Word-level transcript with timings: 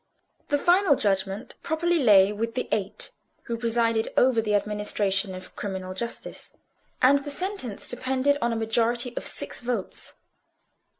The 0.49 0.57
final 0.57 0.95
judgment 0.95 1.53
properly 1.61 1.99
lay 1.99 2.33
with 2.33 2.55
the 2.55 2.67
Eight, 2.71 3.11
who 3.43 3.55
presided 3.55 4.07
over 4.17 4.41
the 4.41 4.55
administration 4.55 5.35
of 5.35 5.55
criminal 5.55 5.93
justice; 5.93 6.57
and 7.03 7.19
the 7.23 7.29
sentence 7.29 7.87
depended 7.87 8.35
on 8.41 8.51
a 8.51 8.55
majority 8.55 9.15
of 9.15 9.27
six 9.27 9.59
votes. 9.59 10.13